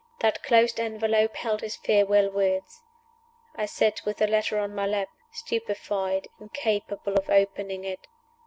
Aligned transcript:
That 0.21 0.41
closed 0.41 0.79
envelope 0.79 1.35
held 1.35 1.61
his 1.61 1.75
farewell 1.75 2.31
words. 2.31 2.81
I 3.55 3.67
sat 3.67 4.01
with 4.03 4.17
the 4.17 4.25
letter 4.25 4.57
on 4.57 4.73
my 4.73 4.87
lap, 4.87 5.09
stupefied, 5.31 6.27
incapable 6.39 7.13
of 7.19 7.29
opening 7.29 7.83
it. 7.83 8.07